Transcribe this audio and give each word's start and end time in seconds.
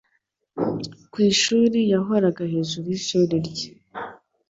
Kwishuri 1.11 1.79
yahoraga 1.93 2.43
hejuru 2.53 2.85
yishuri 2.93 3.35
rye. 3.47 3.69